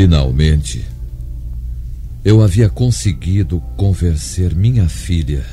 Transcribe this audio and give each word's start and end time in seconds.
Finalmente, 0.00 0.86
eu 2.24 2.40
havia 2.40 2.68
conseguido 2.70 3.60
convencer 3.76 4.54
minha 4.54 4.88
filha 4.88 5.44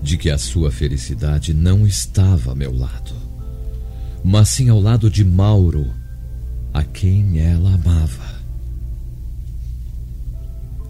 de 0.00 0.16
que 0.16 0.30
a 0.30 0.38
sua 0.38 0.70
felicidade 0.70 1.52
não 1.52 1.84
estava 1.84 2.52
a 2.52 2.54
meu 2.54 2.72
lado, 2.72 3.12
mas 4.22 4.50
sim 4.50 4.68
ao 4.68 4.80
lado 4.80 5.10
de 5.10 5.24
Mauro, 5.24 5.92
a 6.72 6.84
quem 6.84 7.40
ela 7.40 7.74
amava. 7.74 8.40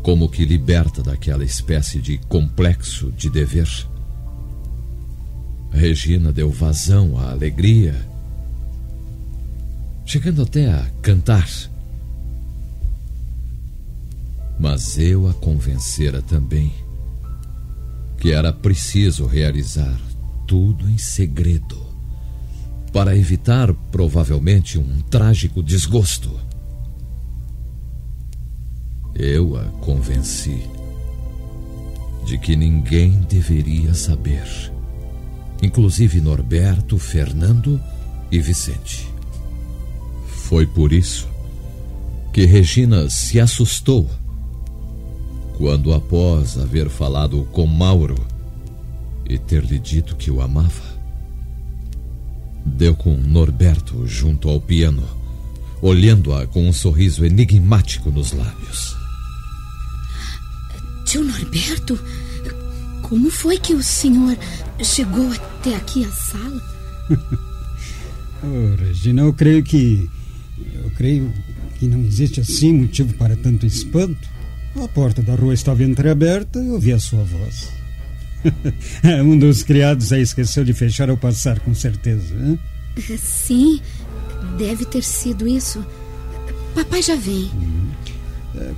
Como 0.02 0.28
que 0.28 0.44
liberta 0.44 1.02
daquela 1.02 1.42
espécie 1.42 2.02
de 2.02 2.18
complexo 2.28 3.10
de 3.12 3.30
dever. 3.30 3.66
Regina 5.72 6.30
deu 6.34 6.50
vazão 6.50 7.18
à 7.18 7.30
alegria, 7.30 7.94
chegando 10.04 10.42
até 10.42 10.70
a 10.70 10.84
cantar 11.00 11.48
mas 14.60 14.98
eu 14.98 15.26
a 15.26 15.32
convencera 15.32 16.20
também 16.20 16.70
que 18.18 18.30
era 18.30 18.52
preciso 18.52 19.24
realizar 19.24 19.98
tudo 20.46 20.86
em 20.90 20.98
segredo 20.98 21.80
para 22.92 23.16
evitar 23.16 23.72
provavelmente 23.90 24.78
um 24.78 25.00
trágico 25.00 25.62
desgosto. 25.62 26.38
Eu 29.14 29.56
a 29.56 29.64
convenci 29.80 30.60
de 32.26 32.36
que 32.36 32.54
ninguém 32.54 33.12
deveria 33.22 33.94
saber, 33.94 34.44
inclusive 35.62 36.20
Norberto, 36.20 36.98
Fernando 36.98 37.80
e 38.30 38.38
Vicente. 38.38 39.08
Foi 40.26 40.66
por 40.66 40.92
isso 40.92 41.26
que 42.30 42.44
Regina 42.44 43.08
se 43.08 43.40
assustou 43.40 44.19
quando, 45.60 45.92
após 45.92 46.56
haver 46.56 46.88
falado 46.88 47.46
com 47.52 47.66
Mauro 47.66 48.16
e 49.28 49.36
ter-lhe 49.36 49.78
dito 49.78 50.16
que 50.16 50.30
o 50.30 50.40
amava, 50.40 50.98
deu 52.64 52.96
com 52.96 53.14
Norberto 53.14 54.06
junto 54.06 54.48
ao 54.48 54.58
piano, 54.58 55.06
olhando-a 55.82 56.46
com 56.46 56.66
um 56.66 56.72
sorriso 56.72 57.26
enigmático 57.26 58.10
nos 58.10 58.32
lábios. 58.32 58.96
Tio 61.04 61.22
Norberto, 61.22 62.00
como 63.02 63.30
foi 63.30 63.58
que 63.58 63.74
o 63.74 63.82
senhor 63.82 64.38
chegou 64.82 65.30
até 65.30 65.76
aqui 65.76 66.06
à 66.06 66.10
sala? 66.10 66.62
oh, 68.42 68.82
Regina, 68.82 69.20
eu 69.20 69.34
creio 69.34 69.62
que. 69.62 70.08
Eu 70.72 70.90
creio 70.92 71.30
que 71.78 71.86
não 71.86 72.00
existe 72.00 72.40
assim 72.40 72.72
motivo 72.72 73.12
para 73.12 73.36
tanto 73.36 73.66
espanto. 73.66 74.29
A 74.76 74.88
porta 74.88 75.22
da 75.22 75.34
rua 75.34 75.54
estava 75.54 75.82
entreaberta 75.82 76.62
e 76.62 76.70
ouvi 76.70 76.92
a 76.92 76.98
sua 76.98 77.22
voz. 77.24 77.72
um 79.24 79.38
dos 79.38 79.62
criados 79.62 80.12
aí 80.12 80.22
esqueceu 80.22 80.64
de 80.64 80.72
fechar 80.72 81.10
ao 81.10 81.16
passar, 81.16 81.60
com 81.60 81.74
certeza. 81.74 82.34
Hein? 82.34 82.58
Sim, 83.18 83.80
deve 84.58 84.84
ter 84.84 85.02
sido 85.02 85.46
isso. 85.46 85.84
Papai 86.74 87.02
já 87.02 87.16
vem. 87.16 87.50
Hum. 87.54 87.90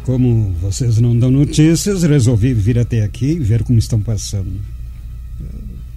Como 0.05 0.53
vocês 0.61 0.99
não 0.99 1.19
dão 1.19 1.31
notícias, 1.31 2.03
resolvi 2.03 2.53
vir 2.53 2.79
até 2.79 3.03
aqui 3.03 3.33
e 3.33 3.39
ver 3.39 3.63
como 3.63 3.79
estão 3.79 4.01
passando. 4.01 4.61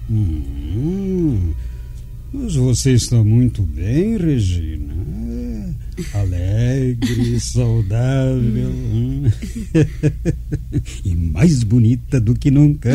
Hum, 0.09 1.53
mas 2.31 2.55
você 2.55 2.93
está 2.93 3.23
muito 3.23 3.61
bem, 3.61 4.17
Regina. 4.17 4.94
Alegre, 6.13 7.39
saudável 7.39 8.69
hum. 8.69 9.23
e 11.05 11.15
mais 11.15 11.63
bonita 11.63 12.19
do 12.19 12.35
que 12.35 12.51
nunca. 12.51 12.89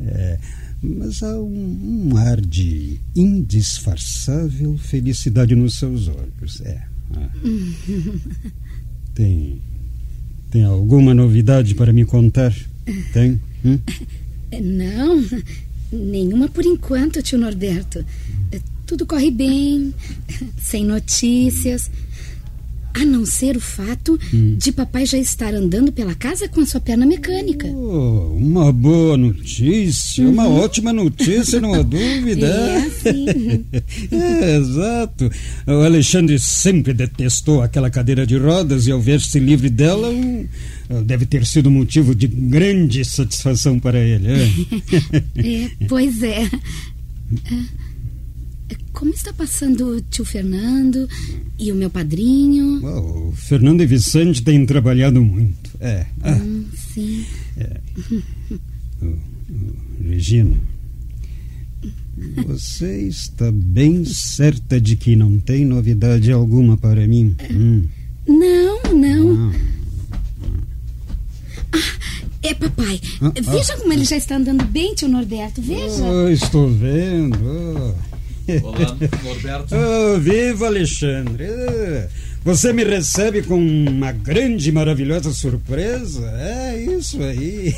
é, 0.00 0.38
mas 0.82 1.22
há 1.22 1.38
um, 1.38 2.10
um, 2.10 2.16
ar 2.16 2.40
de 2.40 2.98
indisfarçável 3.14 4.76
felicidade 4.76 5.54
nos 5.54 5.74
seus 5.74 6.08
olhos. 6.08 6.60
É. 6.62 6.82
Ah. 7.14 7.30
Tem, 9.14 9.60
tem 10.50 10.64
alguma 10.64 11.14
novidade 11.14 11.74
para 11.74 11.92
me 11.92 12.04
contar? 12.04 12.54
Tem? 13.12 13.40
Hum? 13.64 13.78
Não, 14.60 15.24
nenhuma 15.92 16.48
por 16.48 16.64
enquanto, 16.64 17.22
tio 17.22 17.38
Norberto. 17.38 18.04
Tudo 18.92 19.06
corre 19.06 19.30
bem, 19.30 19.94
sem 20.60 20.84
notícias. 20.84 21.90
A 22.92 23.06
não 23.06 23.24
ser 23.24 23.56
o 23.56 23.60
fato 23.60 24.20
hum. 24.34 24.56
de 24.58 24.70
papai 24.70 25.06
já 25.06 25.16
estar 25.16 25.54
andando 25.54 25.90
pela 25.90 26.14
casa 26.14 26.46
com 26.46 26.60
a 26.60 26.66
sua 26.66 26.78
perna 26.78 27.06
mecânica. 27.06 27.66
Oh, 27.68 28.36
uma 28.36 28.70
boa 28.70 29.16
notícia, 29.16 30.22
uhum. 30.22 30.32
uma 30.32 30.46
ótima 30.46 30.92
notícia, 30.92 31.58
não 31.58 31.72
há 31.72 31.80
dúvida. 31.82 32.46
É, 32.46 32.90
sim. 32.90 33.64
é, 34.12 34.56
exato. 34.58 35.30
O 35.66 35.86
Alexandre 35.86 36.38
sempre 36.38 36.92
detestou 36.92 37.62
aquela 37.62 37.88
cadeira 37.88 38.26
de 38.26 38.36
rodas 38.36 38.86
e 38.86 38.92
ao 38.92 39.00
ver-se 39.00 39.38
livre 39.38 39.70
dela, 39.70 40.10
um, 40.10 40.46
deve 41.02 41.24
ter 41.24 41.46
sido 41.46 41.70
motivo 41.70 42.14
de 42.14 42.26
grande 42.26 43.02
satisfação 43.06 43.80
para 43.80 43.98
ele. 43.98 44.28
É, 44.28 44.44
é 45.64 45.70
pois 45.88 46.22
é. 46.22 46.46
Como 48.92 49.12
está 49.12 49.32
passando 49.32 49.96
o 49.96 50.00
tio 50.00 50.24
Fernando 50.24 51.08
e 51.58 51.72
o 51.72 51.74
meu 51.74 51.90
padrinho? 51.90 52.80
Oh, 52.84 53.28
o 53.28 53.32
Fernando 53.32 53.82
e 53.82 53.86
Vicente 53.86 54.42
têm 54.42 54.64
trabalhado 54.66 55.22
muito. 55.22 55.70
É. 55.80 56.06
Ah. 56.22 56.32
Hum, 56.32 56.64
sim. 56.74 57.24
É. 57.56 57.80
Oh, 59.04 59.06
oh, 59.06 60.08
Regina, 60.08 60.56
você 62.46 63.08
está 63.08 63.50
bem 63.50 64.04
certa 64.04 64.80
de 64.80 64.94
que 64.94 65.16
não 65.16 65.40
tem 65.40 65.64
novidade 65.64 66.30
alguma 66.30 66.76
para 66.76 67.04
mim? 67.08 67.34
Hum. 67.50 67.88
Não, 68.28 68.80
não. 68.94 69.50
Ah. 69.50 69.56
ah 71.72 72.02
é, 72.42 72.54
papai. 72.54 73.00
Ah, 73.20 73.32
veja 73.40 73.74
ah, 73.74 73.76
como 73.78 73.92
ele 73.92 74.04
já 74.04 74.16
está 74.16 74.36
andando 74.36 74.64
bem, 74.64 74.94
tio 74.94 75.08
Norberto. 75.08 75.62
Veja. 75.62 76.02
Oh, 76.02 76.28
estou 76.28 76.68
vendo. 76.68 77.38
Olá, 78.62 78.96
Norberto. 79.22 79.74
Oh, 79.74 80.18
viva 80.18 80.66
Alexandre! 80.66 81.46
Você 82.44 82.72
me 82.72 82.82
recebe 82.82 83.42
com 83.42 83.56
uma 83.56 84.10
grande 84.10 84.68
e 84.68 84.72
maravilhosa 84.72 85.32
surpresa? 85.32 86.28
É 86.40 86.76
isso 86.76 87.22
aí. 87.22 87.72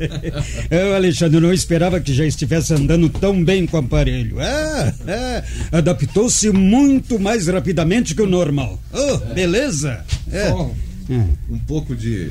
Eu, 0.70 0.94
Alexandre, 0.94 1.40
não 1.40 1.52
esperava 1.52 2.00
que 2.00 2.14
já 2.14 2.24
estivesse 2.24 2.72
andando 2.72 3.10
tão 3.10 3.44
bem 3.44 3.66
com 3.66 3.76
o 3.76 3.80
aparelho. 3.80 4.40
É, 4.40 4.94
é. 5.06 5.44
Adaptou-se 5.70 6.50
muito 6.50 7.18
mais 7.18 7.48
rapidamente 7.48 8.14
que 8.14 8.22
o 8.22 8.26
normal. 8.26 8.80
Oh, 8.94 9.30
é. 9.30 9.34
beleza? 9.34 10.02
É. 10.32 10.50
Bom, 10.50 10.74
é. 11.10 11.24
um 11.50 11.58
pouco 11.58 11.94
de. 11.94 12.30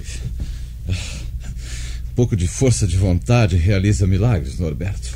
Um 0.90 2.16
pouco 2.16 2.36
de 2.36 2.48
força 2.48 2.88
de 2.88 2.98
vontade 2.98 3.56
realiza 3.56 4.08
milagres, 4.08 4.58
Norberto. 4.58 5.16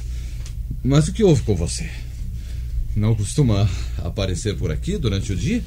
Mas 0.83 1.07
o 1.07 1.13
que 1.13 1.23
houve 1.23 1.41
com 1.41 1.55
você? 1.55 1.89
Não 2.99 3.15
costuma 3.15 3.65
aparecer 3.99 4.57
por 4.57 4.71
aqui 4.71 4.97
durante 4.97 5.31
o 5.31 5.35
dia? 5.35 5.63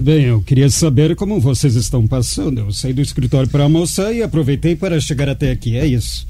Bem, 0.00 0.24
eu 0.24 0.42
queria 0.42 0.68
saber 0.68 1.14
como 1.14 1.40
vocês 1.40 1.76
estão 1.76 2.04
passando. 2.04 2.58
Eu 2.58 2.72
saí 2.72 2.92
do 2.92 3.00
escritório 3.00 3.48
para 3.48 3.62
almoçar 3.62 4.12
e 4.12 4.24
aproveitei 4.24 4.74
para 4.74 5.00
chegar 5.00 5.28
até 5.28 5.52
aqui, 5.52 5.76
é 5.76 5.86
isso. 5.86 6.26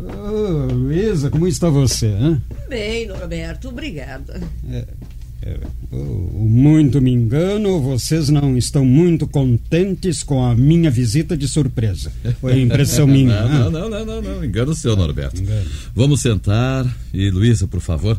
Oh, 0.00 0.72
Luísa, 0.72 1.30
como 1.30 1.46
está 1.46 1.70
você? 1.70 2.08
Hein? 2.08 2.42
Bem, 2.68 3.06
Norberto, 3.06 3.68
obrigada. 3.68 4.42
É, 4.68 4.84
é, 5.40 5.56
oh, 5.92 5.96
muito 5.96 7.00
me 7.00 7.12
engano, 7.12 7.80
vocês 7.80 8.28
não 8.28 8.58
estão 8.58 8.84
muito 8.84 9.26
contentes 9.28 10.24
com 10.24 10.44
a 10.44 10.54
minha 10.54 10.90
visita 10.90 11.36
de 11.36 11.46
surpresa. 11.46 12.10
Foi 12.40 12.60
impressão 12.60 13.06
minha. 13.08 13.42
não, 13.44 13.70
não, 13.70 13.88
não, 13.88 14.04
não, 14.04 14.20
não, 14.20 14.44
engano 14.44 14.74
seu, 14.74 14.96
Norberto. 14.96 15.40
Engano. 15.40 15.70
Vamos 15.94 16.20
sentar 16.20 16.84
e, 17.14 17.30
Luísa, 17.30 17.68
por 17.68 17.80
favor, 17.80 18.18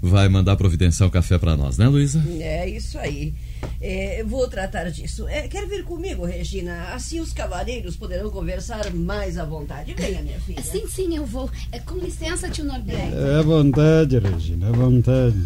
vai 0.00 0.28
mandar 0.28 0.56
providenciar 0.56 1.08
um 1.08 1.10
café 1.10 1.38
para 1.38 1.56
nós, 1.56 1.76
né, 1.76 1.88
Luísa? 1.88 2.24
É 2.40 2.68
isso 2.68 2.98
aí. 2.98 3.34
É, 3.80 4.22
vou 4.24 4.46
tratar 4.48 4.90
disso. 4.90 5.26
É, 5.28 5.48
quer 5.48 5.66
vir 5.66 5.84
comigo, 5.84 6.24
Regina? 6.24 6.90
Assim 6.94 7.20
os 7.20 7.32
cavaleiros 7.32 7.96
poderão 7.96 8.30
conversar 8.30 8.92
mais 8.94 9.36
à 9.36 9.44
vontade. 9.44 9.94
Venha, 9.94 10.22
minha 10.22 10.40
filha. 10.40 10.62
Sim, 10.62 10.86
sim, 10.88 11.16
eu 11.16 11.26
vou. 11.26 11.50
É, 11.72 11.78
com 11.80 11.96
licença, 11.96 12.48
tio 12.48 12.64
Norberto. 12.64 13.16
É 13.16 13.38
à 13.38 13.42
vontade, 13.42 14.18
Regina, 14.18 14.68
à 14.68 14.72
vontade. 14.72 15.36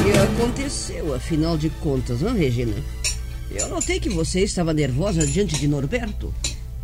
O 0.00 0.04
que 0.04 0.18
aconteceu, 0.18 1.14
afinal 1.14 1.58
de 1.58 1.68
contas, 1.68 2.22
não, 2.22 2.34
Regina? 2.34 2.74
Eu 3.50 3.68
notei 3.68 4.00
que 4.00 4.08
você 4.08 4.40
estava 4.42 4.72
nervosa 4.72 5.26
diante 5.26 5.58
de 5.58 5.68
Norberto. 5.68 6.32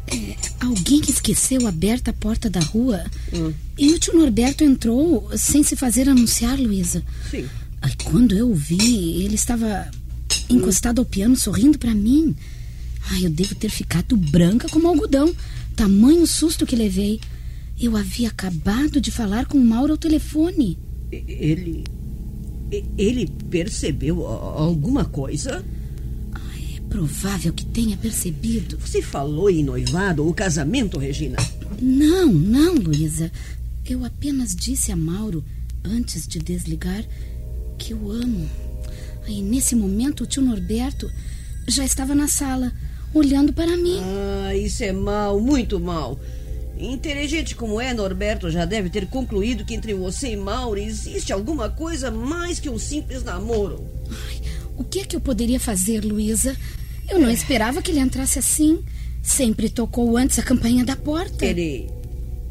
É, 0.06 0.36
alguém 0.60 1.00
esqueceu 1.08 1.66
aberta 1.66 2.10
a 2.10 2.14
porta 2.14 2.50
da 2.50 2.60
rua 2.60 3.02
hum. 3.32 3.52
e 3.78 3.92
o 3.92 3.98
tio 3.98 4.14
Norberto 4.14 4.62
entrou 4.62 5.30
sem 5.36 5.62
se 5.62 5.76
fazer 5.76 6.08
anunciar, 6.08 6.58
Luísa. 6.58 7.02
Sim. 7.30 7.46
Aí 7.80 7.92
quando 8.04 8.36
eu 8.36 8.52
vi, 8.54 9.22
ele 9.22 9.34
estava 9.34 9.90
encostado 10.48 11.00
ao 11.00 11.04
piano 11.04 11.36
sorrindo 11.36 11.78
para 11.78 11.94
mim. 11.94 12.34
Ai, 13.10 13.26
eu 13.26 13.30
devo 13.30 13.54
ter 13.54 13.70
ficado 13.70 14.16
branca 14.16 14.68
como 14.68 14.88
algodão. 14.88 15.34
Tamanho 15.74 16.26
susto 16.26 16.66
que 16.66 16.76
levei. 16.76 17.20
Eu 17.80 17.96
havia 17.96 18.28
acabado 18.28 19.00
de 19.00 19.10
falar 19.10 19.46
com 19.46 19.58
o 19.58 19.64
Mauro 19.64 19.92
ao 19.92 19.98
telefone. 19.98 20.78
Ele. 21.10 21.84
Ele 22.96 23.26
percebeu 23.50 24.26
alguma 24.26 25.04
coisa? 25.04 25.64
Provável 26.92 27.54
que 27.54 27.64
tenha 27.64 27.96
percebido. 27.96 28.76
Você 28.78 29.00
falou 29.00 29.48
em 29.48 29.64
noivado 29.64 30.26
ou 30.26 30.34
casamento, 30.34 30.98
Regina? 30.98 31.38
Não, 31.80 32.30
não, 32.30 32.74
Luísa. 32.74 33.32
Eu 33.88 34.04
apenas 34.04 34.54
disse 34.54 34.92
a 34.92 34.96
Mauro, 34.96 35.42
antes 35.82 36.26
de 36.26 36.38
desligar, 36.38 37.02
que 37.78 37.94
o 37.94 38.10
amo. 38.10 38.46
Aí, 39.26 39.40
nesse 39.40 39.74
momento, 39.74 40.24
o 40.24 40.26
tio 40.26 40.42
Norberto 40.42 41.10
já 41.66 41.82
estava 41.82 42.14
na 42.14 42.28
sala, 42.28 42.70
olhando 43.14 43.54
para 43.54 43.74
mim. 43.74 43.98
Ah, 44.02 44.54
isso 44.54 44.84
é 44.84 44.92
mal, 44.92 45.40
muito 45.40 45.80
mal. 45.80 46.20
Inteligente 46.78 47.56
como 47.56 47.80
é, 47.80 47.94
Norberto 47.94 48.50
já 48.50 48.66
deve 48.66 48.90
ter 48.90 49.06
concluído 49.06 49.64
que 49.64 49.74
entre 49.74 49.94
você 49.94 50.32
e 50.32 50.36
Mauro 50.36 50.78
existe 50.78 51.32
alguma 51.32 51.70
coisa 51.70 52.10
mais 52.10 52.60
que 52.60 52.68
um 52.68 52.78
simples 52.78 53.24
namoro. 53.24 53.82
Ai, 54.10 54.42
o 54.76 54.84
que 54.84 55.00
é 55.00 55.04
que 55.04 55.16
eu 55.16 55.20
poderia 55.20 55.58
fazer, 55.58 56.04
Luísa? 56.04 56.54
Eu 57.12 57.18
não 57.18 57.30
esperava 57.30 57.82
que 57.82 57.90
ele 57.90 58.00
entrasse 58.00 58.38
assim. 58.38 58.82
Sempre 59.22 59.68
tocou 59.68 60.16
antes 60.16 60.38
a 60.38 60.42
campainha 60.42 60.82
da 60.82 60.96
porta. 60.96 61.44
Ele. 61.44 61.90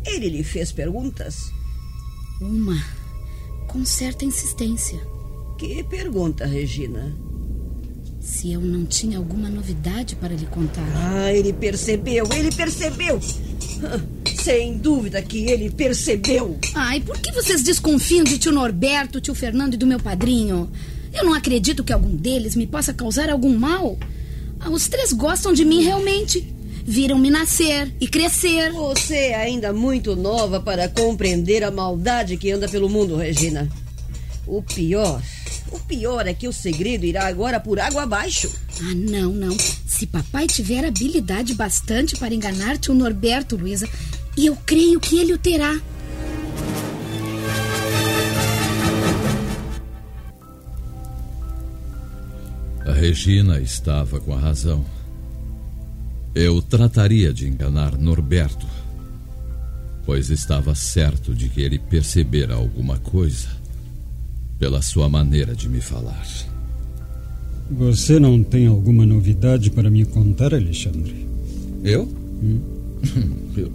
Ele 0.05 0.29
lhe 0.29 0.43
fez 0.43 0.71
perguntas? 0.71 1.51
Uma. 2.39 2.79
Com 3.67 3.83
certa 3.83 4.23
insistência. 4.23 4.99
Que 5.57 5.83
pergunta, 5.83 6.45
Regina? 6.45 7.11
Se 8.19 8.51
eu 8.51 8.61
não 8.61 8.85
tinha 8.85 9.17
alguma 9.17 9.49
novidade 9.49 10.15
para 10.15 10.35
lhe 10.35 10.45
contar. 10.45 10.87
Ah, 10.95 11.33
ele 11.33 11.53
percebeu, 11.53 12.27
ele 12.31 12.51
percebeu! 12.51 13.19
Sem 14.43 14.77
dúvida 14.77 15.23
que 15.23 15.39
ele 15.49 15.71
percebeu. 15.71 16.59
Ai, 16.75 17.01
por 17.01 17.17
que 17.17 17.31
vocês 17.31 17.63
desconfiam 17.63 18.23
de 18.23 18.37
tio 18.37 18.51
Norberto, 18.51 19.19
tio 19.19 19.33
Fernando 19.33 19.73
e 19.73 19.77
do 19.77 19.87
meu 19.87 19.99
padrinho? 19.99 20.69
Eu 21.11 21.25
não 21.25 21.33
acredito 21.33 21.83
que 21.83 21.91
algum 21.91 22.15
deles 22.15 22.55
me 22.55 22.67
possa 22.67 22.93
causar 22.93 23.27
algum 23.27 23.57
mal. 23.57 23.97
Ah, 24.63 24.69
os 24.69 24.87
três 24.87 25.11
gostam 25.11 25.53
de 25.53 25.65
mim 25.65 25.81
realmente. 25.83 26.53
Viram-me 26.83 27.29
nascer 27.29 27.93
e 27.99 28.07
crescer. 28.07 28.71
Você 28.71 29.15
é 29.15 29.35
ainda 29.35 29.73
muito 29.73 30.15
nova 30.15 30.59
para 30.59 30.87
compreender 30.87 31.63
a 31.63 31.71
maldade 31.71 32.37
que 32.37 32.51
anda 32.51 32.67
pelo 32.67 32.89
mundo, 32.89 33.15
Regina. 33.15 33.69
O 34.47 34.61
pior, 34.61 35.21
o 35.71 35.79
pior 35.79 36.27
é 36.27 36.33
que 36.33 36.47
o 36.47 36.53
segredo 36.53 37.05
irá 37.05 37.27
agora 37.27 37.59
por 37.59 37.79
água 37.79 38.03
abaixo. 38.03 38.51
Ah, 38.81 38.93
não, 38.95 39.31
não. 39.31 39.55
Se 39.87 40.05
papai 40.05 40.47
tiver 40.47 40.83
habilidade 40.85 41.53
bastante 41.53 42.15
para 42.17 42.33
enganar 42.33 42.77
tio 42.77 42.93
Norberto, 42.93 43.55
Luísa, 43.55 43.87
e 44.35 44.45
eu 44.47 44.57
creio 44.65 44.99
que 44.99 45.19
ele 45.19 45.33
o 45.33 45.37
terá. 45.37 45.79
Regina 53.01 53.59
estava 53.59 54.19
com 54.19 54.31
a 54.31 54.37
razão. 54.37 54.85
Eu 56.35 56.61
trataria 56.61 57.33
de 57.33 57.47
enganar 57.47 57.97
Norberto, 57.97 58.67
pois 60.05 60.29
estava 60.29 60.75
certo 60.75 61.33
de 61.33 61.49
que 61.49 61.61
ele 61.61 61.79
percebera 61.79 62.53
alguma 62.53 62.99
coisa 62.99 63.49
pela 64.59 64.83
sua 64.83 65.09
maneira 65.09 65.55
de 65.55 65.67
me 65.67 65.81
falar. 65.81 66.23
Você 67.71 68.19
não 68.19 68.43
tem 68.43 68.67
alguma 68.67 69.03
novidade 69.03 69.71
para 69.71 69.89
me 69.89 70.05
contar, 70.05 70.53
Alexandre? 70.53 71.25
Eu? 71.83 72.03
Hum? 72.03 72.59
eu 73.57 73.71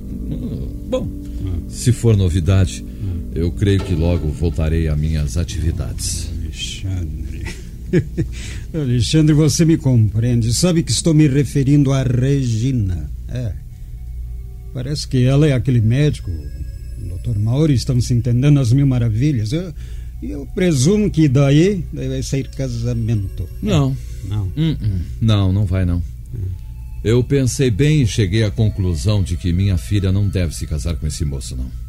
bom, 0.88 1.08
ah. 1.44 1.58
se 1.69 1.90
for 1.90 2.17
novidade, 2.17 2.84
ah. 2.87 3.31
eu 3.34 3.50
creio 3.50 3.81
que 3.81 3.96
logo 3.96 4.28
voltarei 4.28 4.87
a 4.87 4.94
minhas 4.94 5.37
atividades. 5.37 6.31
Alexandre. 6.44 7.35
Alexandre, 8.74 9.34
você 9.34 9.64
me 9.64 9.76
compreende. 9.76 10.52
Sabe 10.52 10.82
que 10.82 10.90
estou 10.90 11.14
me 11.14 11.26
referindo 11.26 11.92
a 11.92 12.02
Regina. 12.02 13.10
É. 13.28 13.52
Parece 14.72 15.08
que 15.08 15.24
ela 15.24 15.46
é 15.46 15.52
aquele 15.52 15.80
médico. 15.80 16.30
O 16.30 17.18
Dr. 17.18 17.38
Mauro 17.38 17.72
estão 17.72 18.00
se 18.00 18.12
entendendo 18.12 18.60
as 18.60 18.72
mil 18.72 18.86
maravilhas. 18.86 19.52
Eu, 19.52 19.72
eu 20.22 20.46
presumo 20.54 21.10
que 21.10 21.28
daí 21.28 21.84
vai 21.92 22.22
sair 22.22 22.48
casamento. 22.48 23.48
Não. 23.62 23.96
É. 24.24 24.28
Não. 24.28 24.46
Uh 24.48 24.52
-uh. 24.56 25.00
Não, 25.20 25.52
não 25.52 25.64
vai 25.64 25.84
não. 25.84 26.02
Eu 27.04 27.22
pensei 27.22 27.70
bem 27.70 28.02
e 28.02 28.06
cheguei 28.06 28.42
à 28.42 28.50
conclusão 28.50 29.22
de 29.22 29.37
que 29.37 29.52
minha 29.52 29.78
filha 29.78 30.11
não 30.11 30.28
deve 30.28 30.54
se 30.54 30.66
casar 30.66 30.96
com 30.96 31.06
esse 31.06 31.25
moço, 31.25 31.54
não. 31.54 31.86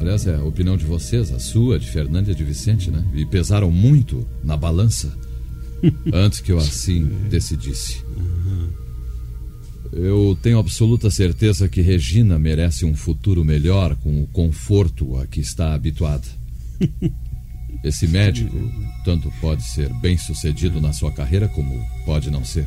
Aliás, 0.00 0.26
é 0.26 0.34
a 0.34 0.42
opinião 0.42 0.78
de 0.78 0.84
vocês, 0.86 1.30
a 1.30 1.38
sua, 1.38 1.78
de 1.78 1.86
Fernanda 1.86 2.32
e 2.32 2.34
de 2.34 2.42
Vicente, 2.42 2.90
né? 2.90 3.04
E 3.12 3.26
pesaram 3.26 3.70
muito 3.70 4.26
na 4.42 4.56
balança 4.56 5.14
antes 6.10 6.40
que 6.40 6.50
eu 6.50 6.56
assim 6.56 7.04
decidisse. 7.28 8.02
Eu 9.92 10.38
tenho 10.40 10.58
absoluta 10.58 11.10
certeza 11.10 11.68
que 11.68 11.82
Regina 11.82 12.38
merece 12.38 12.86
um 12.86 12.94
futuro 12.94 13.44
melhor 13.44 13.94
com 13.96 14.22
o 14.22 14.26
conforto 14.28 15.18
a 15.18 15.26
que 15.26 15.40
está 15.40 15.74
habituada. 15.74 16.26
Esse 17.84 18.06
médico 18.06 18.56
tanto 19.04 19.30
pode 19.38 19.62
ser 19.64 19.92
bem 20.00 20.16
sucedido 20.16 20.80
na 20.80 20.94
sua 20.94 21.12
carreira 21.12 21.46
como 21.46 21.78
pode 22.06 22.30
não 22.30 22.42
ser. 22.42 22.66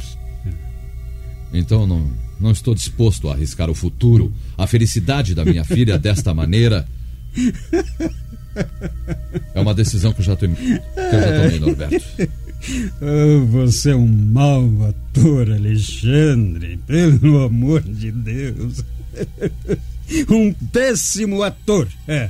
Então 1.52 1.88
não, 1.88 2.12
não 2.40 2.52
estou 2.52 2.76
disposto 2.76 3.28
a 3.28 3.34
arriscar 3.34 3.72
o 3.72 3.76
futuro, 3.76 4.32
a 4.56 4.68
felicidade 4.68 5.34
da 5.34 5.44
minha 5.44 5.64
filha 5.64 5.98
desta 5.98 6.32
maneira 6.32 6.88
é 9.54 9.60
uma 9.60 9.74
decisão 9.74 10.14
que 10.14 10.22
eu 10.22 10.26
já, 10.26 10.36
tomei, 10.36 10.56
que 10.56 10.72
eu 10.72 11.22
já 11.22 11.44
tomei, 11.44 11.60
Norberto. 11.60 12.06
Oh, 13.02 13.46
você 13.48 13.92
é 13.92 13.96
um 13.96 14.08
mau 14.08 14.66
ator, 14.88 15.52
Alexandre. 15.52 16.80
Pelo 16.88 17.44
amor 17.44 17.82
de 17.82 18.12
Deus. 18.12 18.84
Um 20.30 20.54
péssimo 20.54 21.44
ator. 21.44 21.88
É. 22.08 22.30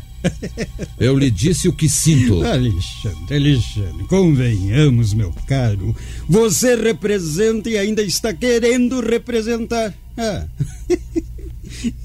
Eu 1.00 1.18
lhe 1.18 1.30
disse 1.30 1.68
o 1.68 1.74
que 1.74 1.90
sinto. 1.90 2.44
Alexandre, 2.44 3.36
Alexandre, 3.36 4.08
convenhamos, 4.08 5.14
meu 5.14 5.32
caro. 5.48 5.96
Você 6.28 6.76
representa 6.76 7.70
e 7.70 7.78
ainda 7.78 8.02
está 8.02 8.34
querendo 8.34 9.02
representar. 9.02 9.94
Ah. 10.18 10.46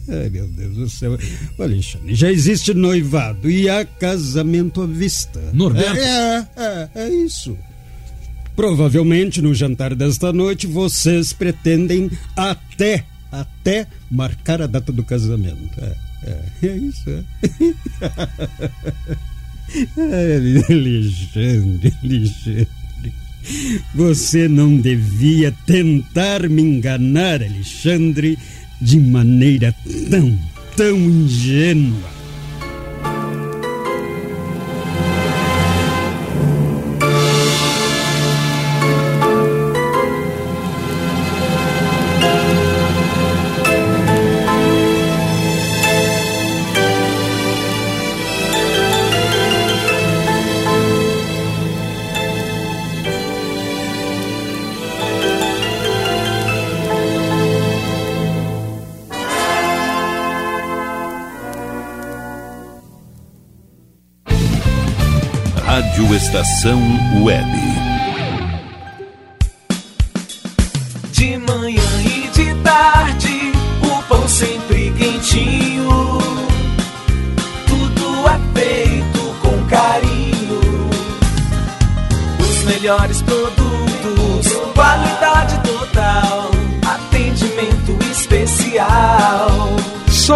Ai, 0.08 0.28
meu 0.30 0.48
Deus 0.48 0.74
do 0.74 0.88
céu. 0.88 1.18
Alexandre, 1.58 2.14
já 2.14 2.30
existe 2.30 2.74
noivado 2.74 3.50
e 3.50 3.68
há 3.68 3.84
casamento 3.84 4.82
à 4.82 4.86
vista. 4.86 5.40
Norberto? 5.52 5.98
É, 5.98 6.48
é, 6.56 6.88
é 6.94 7.08
isso. 7.08 7.56
Provavelmente 8.56 9.40
no 9.40 9.54
jantar 9.54 9.94
desta 9.94 10.32
noite 10.32 10.66
vocês 10.66 11.32
pretendem 11.32 12.10
até, 12.36 13.04
até 13.30 13.86
marcar 14.10 14.60
a 14.60 14.66
data 14.66 14.90
do 14.90 15.04
casamento. 15.04 15.78
É, 15.80 15.94
é, 16.24 16.66
é 16.66 16.76
isso. 16.76 17.08
É. 17.08 17.24
Alexandre, 20.72 21.94
Alexandre. 22.02 22.68
Você 23.94 24.48
não 24.48 24.76
devia 24.76 25.52
tentar 25.66 26.48
me 26.48 26.62
enganar, 26.62 27.42
Alexandre, 27.42 28.38
de 28.80 28.98
maneira 28.98 29.74
tão, 30.10 30.38
tão 30.76 30.96
ingênua. 30.96 32.17
Estação 66.18 66.82
Web. 67.22 67.87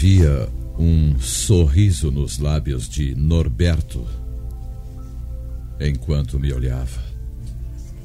Havia 0.00 0.48
um 0.78 1.18
sorriso 1.18 2.10
nos 2.10 2.38
lábios 2.38 2.88
de 2.88 3.14
Norberto 3.14 4.02
enquanto 5.78 6.40
me 6.40 6.50
olhava. 6.54 7.02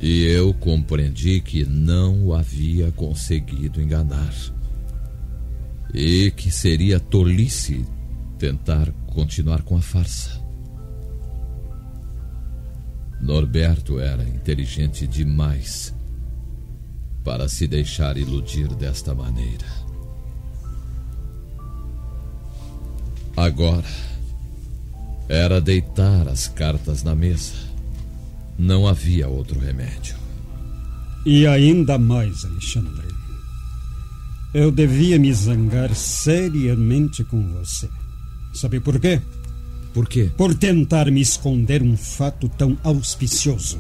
E 0.02 0.26
eu 0.26 0.54
compreendi 0.56 1.40
que 1.40 1.64
não 1.64 2.26
o 2.26 2.34
havia 2.34 2.92
conseguido 2.92 3.82
enganar. 3.82 4.34
E 5.94 6.32
que 6.32 6.52
seria 6.52 7.00
tolice 7.00 7.86
tentar 8.38 8.92
continuar 9.08 9.62
com 9.62 9.78
a 9.78 9.82
farsa. 9.82 10.44
Norberto 13.22 14.02
era 14.02 14.28
inteligente 14.28 15.08
demais 15.08 15.96
para 17.24 17.48
se 17.48 17.66
deixar 17.66 18.18
iludir 18.18 18.68
desta 18.76 19.16
maneira. 19.16 19.85
Agora 23.36 23.86
era 25.28 25.60
deitar 25.60 26.28
as 26.28 26.48
cartas 26.48 27.04
na 27.04 27.16
mesa. 27.16 27.54
Não 28.58 28.88
havia 28.88 29.28
outro 29.28 29.60
remédio. 29.60 30.16
E 31.26 31.46
ainda 31.46 31.98
mais, 31.98 32.46
Alexandre. 32.46 33.08
Eu 34.54 34.72
devia 34.72 35.20
me 35.20 35.34
zangar 35.34 35.94
seriamente 35.94 37.24
com 37.26 37.42
você. 37.54 37.90
Sabe 38.54 38.80
por 38.80 39.00
quê? 39.00 39.20
Por 39.94 40.08
quê? 40.08 40.30
Por 40.38 40.54
tentar 40.54 41.12
me 41.12 41.20
esconder 41.20 41.82
um 41.82 41.98
fato 41.98 42.48
tão 42.48 42.78
auspicioso. 42.84 43.80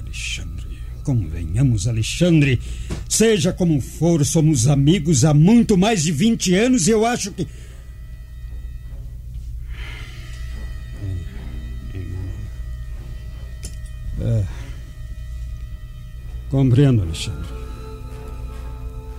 Alexandre, 0.00 0.78
convenhamos, 1.02 1.88
Alexandre. 1.88 2.60
Seja 3.08 3.52
como 3.52 3.80
for, 3.80 4.24
somos 4.24 4.68
amigos 4.68 5.24
há 5.24 5.34
muito 5.34 5.76
mais 5.76 6.04
de 6.04 6.12
20 6.12 6.54
anos 6.54 6.86
e 6.86 6.90
eu 6.90 7.04
acho 7.04 7.32
que. 7.32 7.46
É. 14.24 14.44
Compreendo, 16.50 17.02
Alexandre. 17.02 17.48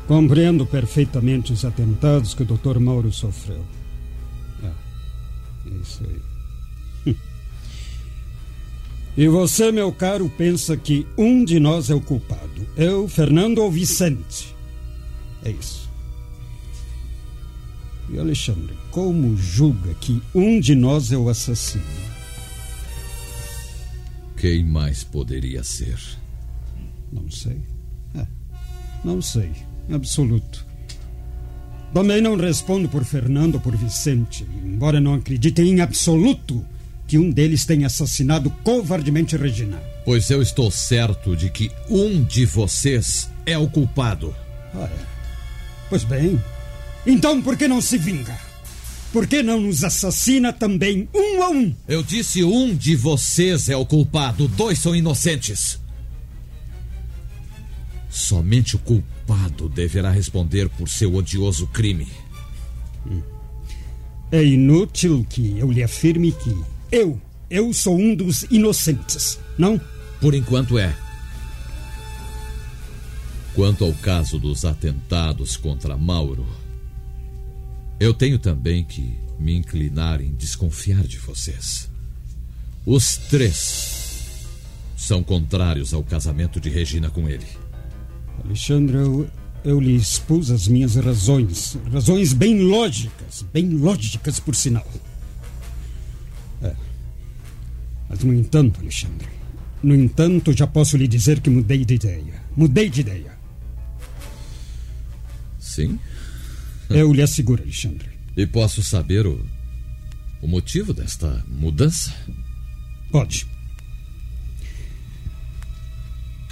Compreendo 0.07 0.65
perfeitamente 0.65 1.53
os 1.53 1.65
atentados 1.65 2.33
que 2.33 2.43
o 2.43 2.45
Dr. 2.45 2.79
Mauro 2.79 3.11
sofreu. 3.11 3.63
É, 4.63 4.71
isso 5.81 6.03
aí. 6.03 6.21
Hum. 7.07 7.15
E 9.17 9.27
você, 9.27 9.71
meu 9.71 9.91
caro, 9.91 10.29
pensa 10.37 10.75
que 10.75 11.07
um 11.17 11.43
de 11.43 11.59
nós 11.59 11.89
é 11.89 11.95
o 11.95 12.01
culpado. 12.01 12.67
Eu, 12.75 13.07
Fernando 13.07 13.59
ou 13.59 13.71
Vicente? 13.71 14.55
É 15.43 15.51
isso. 15.51 15.89
E 18.09 18.19
Alexandre, 18.19 18.75
como 18.91 19.35
julga 19.35 19.93
que 19.95 20.21
um 20.33 20.59
de 20.59 20.75
nós 20.75 21.11
é 21.11 21.17
o 21.17 21.29
assassino? 21.29 22.04
Quem 24.45 24.63
mais 24.63 25.03
poderia 25.03 25.63
ser? 25.63 25.97
Não 27.11 27.31
sei. 27.31 27.59
É, 28.13 28.27
não 29.03 29.19
sei. 29.19 29.49
Absoluto. 29.91 30.63
Também 31.91 32.21
não 32.21 32.37
respondo 32.37 32.87
por 32.87 33.03
Fernando 33.03 33.55
ou 33.55 33.59
por 33.59 33.75
Vicente, 33.75 34.45
embora 34.63 35.01
não 35.01 35.15
acredite 35.15 35.63
em 35.63 35.81
absoluto 35.81 36.63
que 37.07 37.17
um 37.17 37.31
deles 37.31 37.65
tenha 37.65 37.87
assassinado 37.87 38.51
covardemente 38.63 39.35
Regina. 39.35 39.81
Pois 40.05 40.29
eu 40.29 40.43
estou 40.43 40.69
certo 40.69 41.35
de 41.35 41.49
que 41.49 41.71
um 41.89 42.23
de 42.23 42.45
vocês 42.45 43.27
é 43.47 43.57
o 43.57 43.67
culpado. 43.67 44.31
Ah, 44.75 44.83
é. 44.83 45.05
Pois 45.89 46.03
bem. 46.03 46.39
Então 47.03 47.41
por 47.41 47.57
que 47.57 47.67
não 47.67 47.81
se 47.81 47.97
vinga? 47.97 48.37
Por 49.15 49.27
que 49.27 49.41
não 49.41 49.61
nos 49.61 49.81
assassina 49.81 50.51
também 50.51 51.07
um 51.15 51.41
a 51.41 51.49
um? 51.49 51.73
Eu 51.87 52.03
disse 52.03 52.43
um 52.43 52.75
de 52.75 52.97
vocês 52.97 53.69
é 53.69 53.77
o 53.77 53.85
culpado, 53.85 54.45
dois 54.45 54.77
são 54.77 54.93
inocentes. 54.93 55.79
Somente 58.09 58.75
o 58.75 58.79
culpado 58.79 59.69
deverá 59.69 60.11
responder 60.11 60.67
por 60.67 60.89
seu 60.89 61.15
odioso 61.15 61.65
crime. 61.67 62.09
É 64.29 64.43
inútil 64.43 65.25
que 65.29 65.59
eu 65.59 65.71
lhe 65.71 65.81
afirme 65.81 66.33
que 66.33 66.53
eu, 66.91 67.17
eu 67.49 67.71
sou 67.71 67.97
um 67.97 68.13
dos 68.13 68.43
inocentes, 68.51 69.39
não? 69.57 69.79
Por 70.19 70.35
enquanto 70.35 70.77
é. 70.77 70.93
Quanto 73.53 73.85
ao 73.85 73.93
caso 73.93 74.37
dos 74.37 74.65
atentados 74.65 75.55
contra 75.55 75.95
Mauro, 75.95 76.45
eu 77.99 78.13
tenho 78.13 78.37
também 78.37 78.83
que 78.83 79.17
me 79.39 79.55
inclinar 79.55 80.21
em 80.21 80.33
desconfiar 80.33 81.03
de 81.03 81.17
vocês. 81.17 81.89
Os 82.85 83.17
três 83.17 84.45
são 84.95 85.23
contrários 85.23 85.93
ao 85.93 86.03
casamento 86.03 86.59
de 86.59 86.69
Regina 86.69 87.09
com 87.09 87.29
ele. 87.29 87.45
Alexandre, 88.43 88.97
eu, 88.97 89.27
eu 89.63 89.79
lhe 89.79 89.95
expus 89.95 90.51
as 90.51 90.67
minhas 90.67 90.95
razões. 90.95 91.77
Razões 91.91 92.33
bem 92.33 92.59
lógicas, 92.61 93.43
bem 93.53 93.69
lógicas, 93.69 94.39
por 94.39 94.55
sinal. 94.55 94.87
É. 96.61 96.73
Mas, 98.09 98.23
no 98.23 98.33
entanto, 98.33 98.79
Alexandre, 98.81 99.27
no 99.81 99.95
entanto, 99.95 100.53
já 100.53 100.67
posso 100.67 100.97
lhe 100.97 101.07
dizer 101.07 101.39
que 101.39 101.49
mudei 101.49 101.83
de 101.85 101.95
ideia. 101.95 102.41
Mudei 102.55 102.89
de 102.89 103.01
ideia. 103.01 103.37
Sim? 105.59 105.99
Eu 106.89 107.13
lhe 107.13 107.21
asseguro, 107.21 107.63
Alexandre. 107.63 108.09
E 108.37 108.45
posso 108.45 108.83
saber 108.83 109.25
o, 109.25 109.45
o 110.41 110.47
motivo 110.47 110.93
desta 110.93 111.43
mudança? 111.47 112.13
Pode. 113.11 113.47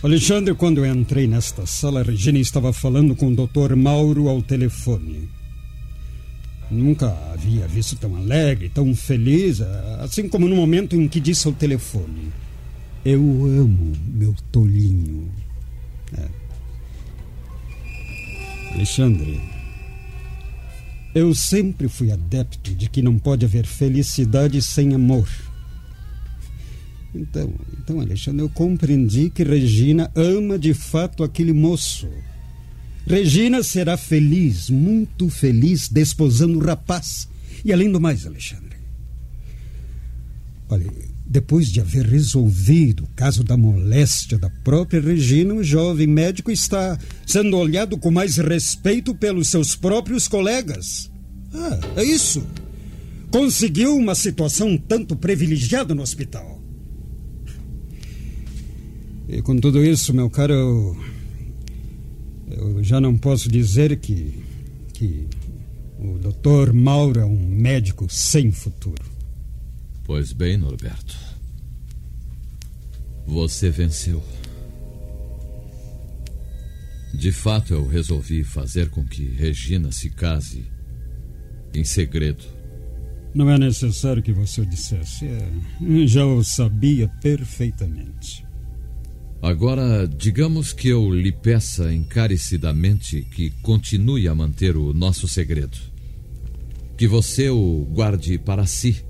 Alexandre, 0.01 0.53
quando 0.53 0.83
eu 0.83 0.93
entrei 0.93 1.27
nesta 1.27 1.65
sala, 1.65 2.01
a 2.01 2.03
Regina 2.03 2.37
estava 2.37 2.73
falando 2.73 3.15
com 3.15 3.27
o 3.27 3.35
Dr. 3.35 3.75
Mauro 3.75 4.27
ao 4.27 4.41
telefone. 4.41 5.29
Nunca 6.69 7.15
havia 7.31 7.67
visto 7.67 7.95
tão 7.95 8.15
alegre, 8.15 8.67
tão 8.67 8.93
feliz, 8.95 9.61
assim 9.99 10.27
como 10.27 10.49
no 10.49 10.55
momento 10.55 10.95
em 10.95 11.07
que 11.07 11.19
disse 11.19 11.47
ao 11.47 11.53
telefone: 11.53 12.33
Eu 13.05 13.21
amo 13.21 13.93
meu 14.07 14.35
tolinho. 14.51 15.31
É. 16.17 16.27
Alexandre, 18.73 19.39
eu 21.13 21.33
sempre 21.35 21.87
fui 21.87 22.11
adepto 22.11 22.73
de 22.73 22.89
que 22.89 23.01
não 23.01 23.19
pode 23.19 23.45
haver 23.45 23.65
felicidade 23.65 24.61
sem 24.61 24.93
amor. 24.93 25.29
Então, 27.13 27.53
então, 27.77 27.99
Alexandre, 27.99 28.41
eu 28.41 28.49
compreendi 28.49 29.29
que 29.29 29.43
Regina 29.43 30.11
ama 30.15 30.57
de 30.57 30.73
fato 30.73 31.23
aquele 31.23 31.53
moço. 31.53 32.09
Regina 33.05 33.61
será 33.61 33.97
feliz, 33.97 34.69
muito 34.69 35.29
feliz, 35.29 35.87
desposando 35.89 36.57
o 36.57 36.63
rapaz. 36.63 37.27
E 37.63 37.71
além 37.71 37.91
do 37.91 38.01
mais, 38.01 38.25
Alexandre. 38.25 38.77
Olha, 40.69 40.89
depois 41.33 41.67
de 41.67 41.81
haver 41.81 42.05
resolvido 42.05 43.05
o 43.05 43.15
caso 43.15 43.43
da 43.43 43.57
moléstia 43.57 44.37
da 44.37 44.51
própria 44.63 45.01
Regina, 45.01 45.55
o 45.55 45.63
jovem 45.63 46.05
médico 46.05 46.51
está 46.51 46.95
sendo 47.25 47.57
olhado 47.57 47.97
com 47.97 48.11
mais 48.11 48.37
respeito 48.37 49.15
pelos 49.15 49.47
seus 49.47 49.75
próprios 49.75 50.27
colegas. 50.27 51.09
Ah, 51.51 51.79
é 51.95 52.03
isso. 52.03 52.45
Conseguiu 53.31 53.97
uma 53.97 54.13
situação 54.13 54.67
um 54.69 54.77
tanto 54.77 55.15
privilegiada 55.15 55.95
no 55.95 56.03
hospital. 56.03 56.61
E 59.27 59.41
com 59.41 59.57
tudo 59.57 59.83
isso, 59.83 60.13
meu 60.13 60.29
caro, 60.29 60.53
eu, 60.53 60.97
eu 62.51 62.83
já 62.83 63.01
não 63.01 63.17
posso 63.17 63.49
dizer 63.49 63.97
que, 63.97 64.35
que 64.93 65.25
o 65.97 66.19
doutor 66.19 66.71
Mauro 66.71 67.19
é 67.19 67.25
um 67.25 67.47
médico 67.47 68.05
sem 68.07 68.51
futuro. 68.51 69.12
Pois 70.03 70.33
bem, 70.33 70.57
Norberto. 70.57 71.17
Você 73.25 73.69
venceu. 73.69 74.21
De 77.13 77.31
fato, 77.31 77.73
eu 77.73 77.87
resolvi 77.87 78.43
fazer 78.43 78.89
com 78.89 79.05
que 79.05 79.23
Regina 79.23 79.91
se 79.91 80.09
case 80.09 80.65
em 81.73 81.83
segredo. 81.83 82.43
Não 83.33 83.49
é 83.49 83.57
necessário 83.57 84.21
que 84.21 84.31
você 84.31 84.61
o 84.61 84.65
dissesse. 84.65 85.25
É, 85.25 86.07
já 86.07 86.25
o 86.25 86.43
sabia 86.43 87.07
perfeitamente. 87.21 88.45
Agora, 89.41 90.07
digamos 90.07 90.71
que 90.71 90.87
eu 90.87 91.13
lhe 91.13 91.31
peça 91.31 91.93
encarecidamente 91.93 93.23
que 93.23 93.51
continue 93.61 94.27
a 94.27 94.35
manter 94.35 94.77
o 94.77 94.93
nosso 94.93 95.27
segredo. 95.27 95.77
Que 96.95 97.07
você 97.07 97.49
o 97.49 97.85
guarde 97.91 98.37
para 98.37 98.65
si, 98.65 99.03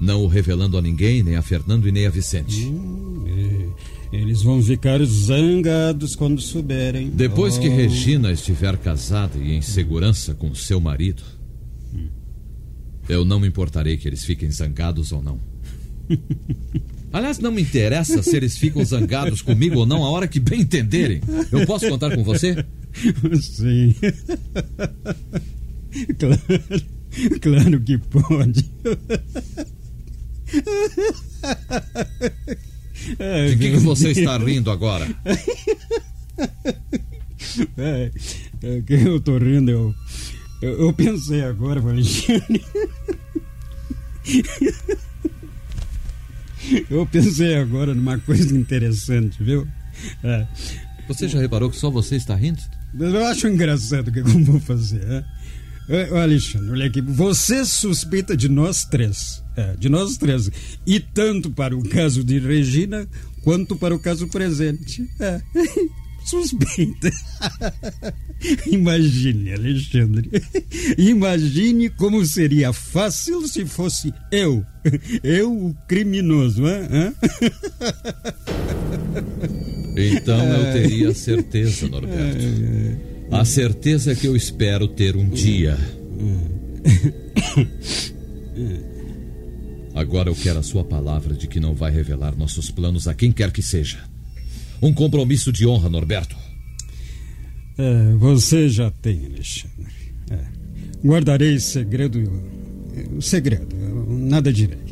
não 0.00 0.24
o 0.24 0.26
revelando 0.26 0.78
a 0.78 0.82
ninguém, 0.82 1.22
nem 1.22 1.36
a 1.36 1.42
Fernando 1.42 1.86
e 1.86 1.92
nem 1.92 2.06
a 2.06 2.10
Vicente. 2.10 2.64
Hum, 2.66 3.24
é, 4.12 4.16
eles 4.16 4.42
vão 4.42 4.62
ficar 4.62 5.04
zangados 5.04 6.16
quando 6.16 6.40
souberem. 6.40 7.10
Depois 7.10 7.58
que 7.58 7.68
Oh. 7.68 7.76
Regina 7.76 8.32
estiver 8.32 8.76
casada 8.78 9.38
e 9.38 9.52
em 9.52 9.62
segurança 9.62 10.34
com 10.34 10.54
seu 10.54 10.80
marido, 10.80 11.22
eu 13.08 13.24
não 13.24 13.38
me 13.38 13.48
importarei 13.48 13.96
que 13.96 14.08
eles 14.08 14.24
fiquem 14.24 14.50
zangados 14.50 15.12
ou 15.12 15.22
não. 15.22 15.38
Aliás, 17.12 17.40
não 17.40 17.50
me 17.50 17.60
interessa 17.60 18.22
se 18.22 18.36
eles 18.36 18.56
ficam 18.56 18.84
zangados 18.84 19.42
comigo 19.42 19.80
ou 19.80 19.86
não, 19.86 20.04
a 20.04 20.10
hora 20.10 20.28
que 20.28 20.38
bem 20.38 20.60
entenderem. 20.60 21.20
Eu 21.50 21.66
posso 21.66 21.88
contar 21.88 22.14
com 22.14 22.22
você? 22.22 22.64
Sim. 23.40 23.94
Claro, 26.20 26.40
claro 27.40 27.80
que 27.80 27.98
pode. 27.98 28.64
De 33.16 33.56
que, 33.56 33.70
que 33.72 33.76
você 33.78 34.10
está 34.10 34.36
rindo 34.38 34.70
agora? 34.70 35.06
É, 37.76 38.10
é 38.62 38.82
que 38.82 38.94
eu 38.94 39.20
tô 39.20 39.38
rindo, 39.38 39.70
eu, 39.70 39.94
eu, 40.62 40.80
eu 40.82 40.92
pensei 40.92 41.42
agora, 41.42 41.80
Alexandre. 41.80 42.64
Eu 46.88 47.06
pensei 47.06 47.56
agora 47.56 47.94
numa 47.94 48.18
coisa 48.18 48.56
interessante, 48.56 49.42
viu? 49.42 49.66
É, 50.22 50.46
Você 51.08 51.26
já 51.28 51.40
reparou 51.40 51.70
que 51.70 51.76
só 51.76 51.90
você 51.90 52.16
está 52.16 52.34
rindo? 52.36 52.60
Eu 52.98 53.26
acho 53.26 53.48
engraçado 53.48 54.08
o 54.08 54.12
que 54.12 54.20
eu 54.20 54.24
vou 54.44 54.60
fazer. 54.60 55.02
Hein? 55.10 55.24
Alexandre, 56.22 56.70
olha 56.70 56.86
aqui. 56.86 57.00
Você 57.00 57.64
suspeita 57.64 58.36
de 58.36 58.48
nós 58.48 58.84
três. 58.84 59.42
É, 59.56 59.74
de 59.76 59.88
nós 59.88 60.16
três. 60.16 60.50
E 60.86 61.00
tanto 61.00 61.50
para 61.50 61.76
o 61.76 61.88
caso 61.88 62.22
de 62.22 62.38
Regina, 62.38 63.08
quanto 63.42 63.76
para 63.76 63.94
o 63.94 63.98
caso 63.98 64.28
presente. 64.28 65.08
É. 65.18 65.40
Suspeita. 66.24 67.10
Imagine, 68.70 69.54
Alexandre. 69.54 70.30
Imagine 70.96 71.90
como 71.90 72.24
seria 72.24 72.72
fácil 72.72 73.48
se 73.48 73.64
fosse 73.64 74.12
eu. 74.30 74.64
Eu, 75.24 75.52
o 75.52 75.74
criminoso, 75.88 76.62
hein? 76.66 77.14
Então 79.96 80.40
eu 80.40 80.72
teria 80.72 81.14
certeza, 81.14 81.88
Norberto. 81.88 83.09
A 83.30 83.44
certeza 83.44 84.14
que 84.14 84.26
eu 84.26 84.34
espero 84.36 84.88
ter 84.88 85.16
um 85.16 85.28
dia. 85.28 85.78
Agora 89.94 90.28
eu 90.28 90.34
quero 90.34 90.58
a 90.58 90.62
sua 90.62 90.84
palavra 90.84 91.34
de 91.34 91.46
que 91.46 91.60
não 91.60 91.74
vai 91.74 91.90
revelar 91.90 92.36
nossos 92.36 92.70
planos 92.70 93.06
a 93.06 93.14
quem 93.14 93.30
quer 93.32 93.52
que 93.52 93.62
seja. 93.62 93.98
Um 94.82 94.92
compromisso 94.92 95.52
de 95.52 95.66
honra, 95.66 95.88
Norberto. 95.88 96.36
É, 97.78 98.12
você 98.16 98.68
já 98.68 98.90
tem, 98.90 99.26
Alexandre. 99.26 99.92
É. 100.30 101.06
Guardarei 101.06 101.58
segredo. 101.60 102.20
O 103.16 103.22
segredo, 103.22 103.74
nada 104.08 104.52
direi. 104.52 104.90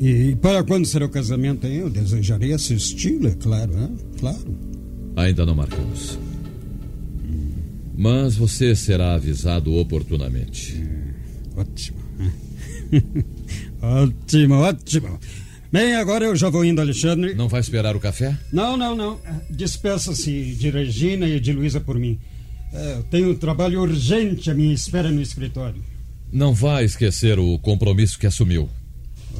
E, 0.00 0.30
e, 0.30 0.36
para 0.36 0.62
quando 0.62 0.86
será 0.86 1.06
o 1.06 1.08
casamento, 1.08 1.66
hein? 1.66 1.76
eu 1.76 1.90
desejarei 1.90 2.52
assisti-lo, 2.52 3.28
é 3.28 3.34
claro, 3.34 3.72
hein? 3.72 3.96
claro. 4.18 4.56
Ainda 5.16 5.44
não 5.44 5.54
marcamos. 5.54 6.18
Mas 7.98 8.36
você 8.36 8.76
será 8.76 9.14
avisado 9.14 9.74
oportunamente. 9.74 10.80
Ótimo. 11.56 11.98
ótimo, 13.82 14.54
ótimo. 14.54 15.18
Bem, 15.72 15.96
agora 15.96 16.26
eu 16.26 16.36
já 16.36 16.48
vou 16.48 16.64
indo, 16.64 16.80
Alexandre. 16.80 17.34
Não 17.34 17.48
vai 17.48 17.58
esperar 17.58 17.96
o 17.96 18.00
café? 18.00 18.38
Não, 18.52 18.76
não, 18.76 18.94
não. 18.94 19.18
Despeça-se 19.50 20.54
de 20.54 20.70
Regina 20.70 21.26
e 21.26 21.40
de 21.40 21.52
Luísa 21.52 21.80
por 21.80 21.98
mim. 21.98 22.20
É, 22.72 22.92
eu 22.98 23.02
tenho 23.02 23.32
um 23.32 23.34
trabalho 23.34 23.80
urgente 23.80 24.48
à 24.48 24.54
minha 24.54 24.72
espera 24.72 25.10
no 25.10 25.20
escritório. 25.20 25.82
Não 26.32 26.54
vá 26.54 26.84
esquecer 26.84 27.36
o 27.40 27.58
compromisso 27.58 28.16
que 28.16 28.28
assumiu. 28.28 28.70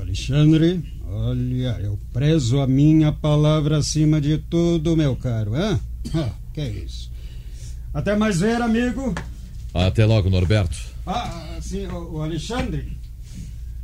Alexandre, 0.00 0.82
olha, 1.06 1.78
eu 1.80 1.96
prezo 2.12 2.58
a 2.58 2.66
minha 2.66 3.12
palavra 3.12 3.78
acima 3.78 4.20
de 4.20 4.36
tudo, 4.36 4.96
meu 4.96 5.14
caro. 5.14 5.54
Hã? 5.54 5.78
Ah, 6.12 6.32
que 6.52 6.60
é 6.60 6.68
isso? 6.70 7.08
Até 7.92 8.14
mais 8.16 8.40
ver, 8.40 8.60
amigo. 8.60 9.14
Até 9.74 10.04
logo, 10.04 10.30
Norberto. 10.30 10.76
Ah, 11.06 11.58
sim, 11.62 11.86
o, 11.86 12.20
Alexandre. 12.20 12.96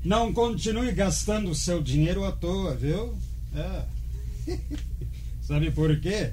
Não 0.04 0.32
continue 0.32 0.92
gastando 0.92 1.54
seu 1.54 1.82
dinheiro 1.82 2.24
à 2.24 2.32
toa, 2.32 2.74
viu? 2.74 3.16
É. 3.54 3.82
Sabe 5.40 5.70
por 5.70 5.98
quê? 6.00 6.30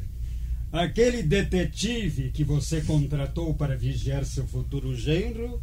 Aquele 0.72 1.24
detetive 1.24 2.32
que 2.32 2.44
você 2.44 2.82
contratou 2.82 3.54
para 3.54 3.76
vigiar 3.76 4.26
seu 4.26 4.48
futuro 4.48 4.96
genro 4.96 5.62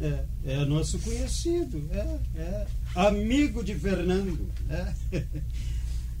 é, 0.00 0.24
é 0.44 0.64
nosso 0.64 0.98
conhecido, 0.98 1.82
é, 1.90 2.18
é 2.40 2.66
amigo 2.94 3.64
de 3.64 3.74
Fernando. 3.74 4.48
É. 4.68 5.24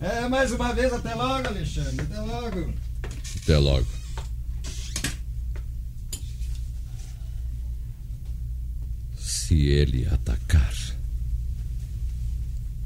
é, 0.00 0.28
mais 0.28 0.52
uma 0.52 0.72
vez, 0.72 0.92
até 0.92 1.14
logo, 1.14 1.48
Alexandre, 1.48 2.00
até 2.00 2.20
logo. 2.20 2.72
Até 3.42 3.58
logo. 3.58 3.86
Se 9.46 9.68
ele 9.68 10.04
atacar, 10.08 10.74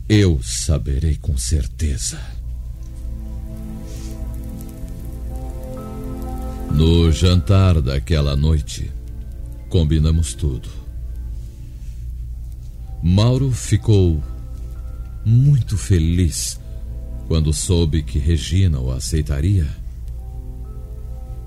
eu 0.06 0.42
saberei 0.42 1.16
com 1.16 1.34
certeza. 1.38 2.20
No 6.70 7.10
jantar 7.10 7.80
daquela 7.80 8.36
noite, 8.36 8.92
combinamos 9.70 10.34
tudo. 10.34 10.68
Mauro 13.02 13.50
ficou 13.50 14.22
muito 15.24 15.78
feliz 15.78 16.60
quando 17.26 17.54
soube 17.54 18.02
que 18.02 18.18
Regina 18.18 18.78
o 18.78 18.92
aceitaria 18.92 19.66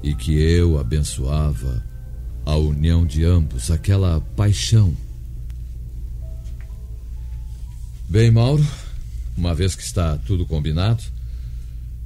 e 0.01 0.15
que 0.15 0.33
eu 0.33 0.79
abençoava 0.79 1.83
a 2.45 2.55
união 2.55 3.05
de 3.05 3.23
ambos, 3.23 3.69
aquela 3.69 4.19
paixão. 4.35 5.02
Bem, 8.13 8.29
Mauro, 8.29 8.63
uma 9.35 9.55
vez 9.55 9.73
que 9.73 9.81
está 9.81 10.15
tudo 10.19 10.45
combinado, 10.45 11.01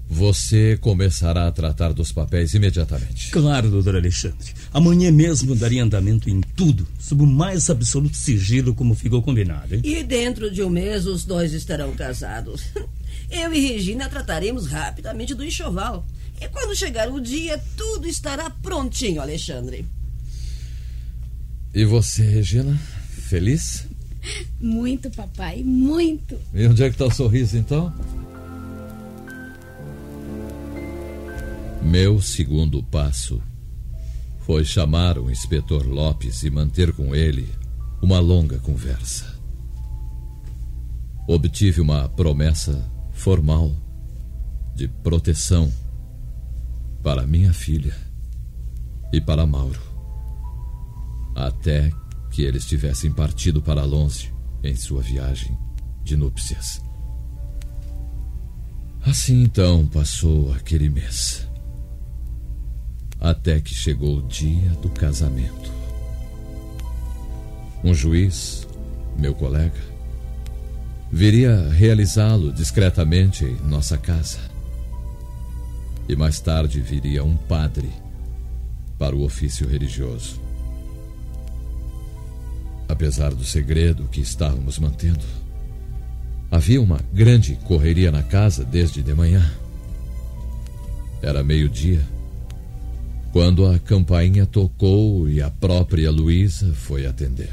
você 0.09 0.77
começará 0.77 1.49
a 1.49 1.51
tratar 1.51 1.91
dos 1.91 2.13
papéis 2.13 2.53
imediatamente. 2.53 3.29
Claro, 3.29 3.69
doutor 3.69 3.97
Alexandre. 3.97 4.53
Amanhã 4.71 5.11
mesmo 5.11 5.53
daria 5.53 5.83
andamento 5.83 6.29
em 6.29 6.39
tudo, 6.39 6.87
sob 6.97 7.23
o 7.23 7.27
mais 7.27 7.69
absoluto 7.69 8.15
sigilo, 8.15 8.73
como 8.73 8.95
ficou 8.95 9.21
combinado, 9.21 9.75
hein? 9.75 9.81
E 9.83 10.01
dentro 10.01 10.49
de 10.49 10.63
um 10.63 10.69
mês 10.69 11.05
os 11.05 11.25
dois 11.25 11.51
estarão 11.51 11.93
casados. 11.93 12.63
Eu 13.29 13.53
e 13.53 13.67
Regina 13.67 14.07
trataremos 14.07 14.65
rapidamente 14.65 15.35
do 15.35 15.43
enxoval. 15.43 16.07
E 16.39 16.47
quando 16.47 16.73
chegar 16.73 17.11
o 17.11 17.19
dia, 17.19 17.61
tudo 17.75 18.07
estará 18.07 18.49
prontinho, 18.49 19.21
Alexandre. 19.21 19.85
E 21.73 21.83
você, 21.83 22.23
Regina? 22.23 22.79
Feliz? 23.09 23.85
Muito, 24.59 25.09
papai, 25.11 25.63
muito. 25.63 26.37
E 26.53 26.65
onde 26.65 26.83
é 26.83 26.89
que 26.89 26.95
está 26.95 27.05
o 27.05 27.11
sorriso, 27.11 27.57
então? 27.57 27.93
Meu 31.81 32.21
segundo 32.21 32.81
passo 32.83 33.41
foi 34.39 34.65
chamar 34.65 35.17
o 35.19 35.29
inspetor 35.29 35.85
Lopes 35.85 36.43
e 36.43 36.49
manter 36.49 36.91
com 36.91 37.15
ele 37.15 37.47
uma 38.01 38.19
longa 38.19 38.57
conversa. 38.59 39.37
Obtive 41.27 41.81
uma 41.81 42.09
promessa 42.09 42.89
formal 43.11 43.71
de 44.75 44.87
proteção 44.87 45.71
para 47.03 47.27
minha 47.27 47.53
filha 47.53 47.95
e 49.11 49.21
para 49.21 49.45
Mauro, 49.45 49.81
até 51.35 51.91
que 52.31 52.43
eles 52.43 52.65
tivessem 52.65 53.11
partido 53.11 53.61
para 53.61 53.83
longe 53.83 54.33
em 54.63 54.75
sua 54.75 55.01
viagem 55.01 55.57
de 56.03 56.15
núpcias. 56.15 56.81
Assim 59.05 59.43
então 59.43 59.87
passou 59.87 60.51
aquele 60.53 60.89
mês 60.89 61.47
até 63.19 63.59
que 63.59 63.73
chegou 63.73 64.17
o 64.17 64.27
dia 64.27 64.69
do 64.81 64.89
casamento. 64.89 65.71
Um 67.83 67.93
juiz, 67.93 68.67
meu 69.17 69.33
colega, 69.33 69.79
viria 71.11 71.69
realizá-lo 71.69 72.51
discretamente 72.51 73.45
em 73.45 73.55
nossa 73.67 73.97
casa. 73.97 74.39
E 76.07 76.15
mais 76.15 76.39
tarde 76.39 76.79
viria 76.79 77.23
um 77.23 77.35
padre 77.35 77.91
para 78.97 79.15
o 79.15 79.23
ofício 79.23 79.67
religioso. 79.67 80.46
Apesar 82.89 83.33
do 83.33 83.43
segredo 83.43 84.07
que 84.11 84.21
estávamos 84.21 84.79
mantendo, 84.79 85.25
havia 86.49 86.81
uma 86.81 86.99
grande 87.13 87.55
correria 87.65 88.11
na 88.11 88.23
casa 88.23 88.63
desde 88.63 89.03
de 89.03 89.13
manhã. 89.13 89.51
Era 91.21 91.43
meio-dia 91.43 92.01
quando 93.31 93.67
a 93.67 93.77
campainha 93.77 94.45
tocou 94.45 95.29
e 95.29 95.41
a 95.41 95.49
própria 95.49 96.09
Luísa 96.09 96.73
foi 96.73 97.05
atender. 97.05 97.51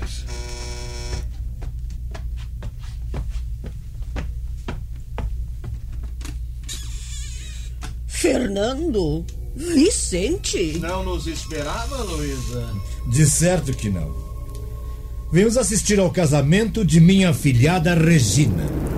Fernando? 8.06 9.26
Vicente? 9.54 10.78
Não 10.78 11.04
nos 11.04 11.26
esperava, 11.26 12.02
Luísa? 12.02 12.74
De 13.08 13.26
certo 13.26 13.74
que 13.74 13.90
não. 13.90 14.33
Vemos 15.34 15.56
assistir 15.56 15.98
ao 15.98 16.12
casamento 16.12 16.84
de 16.84 17.00
minha 17.00 17.34
filhada 17.34 17.92
Regina. 17.92 18.93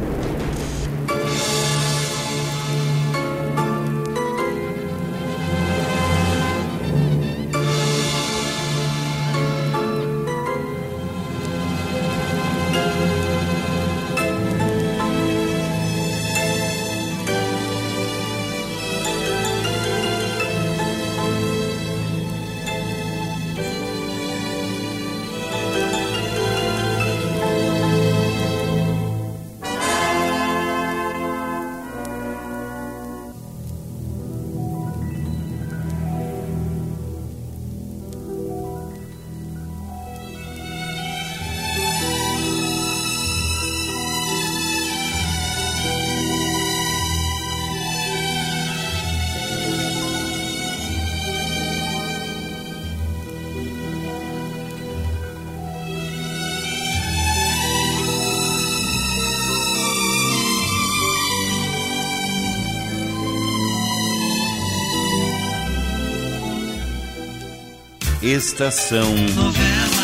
Estação 68.26 69.14
Novela. 69.36 69.95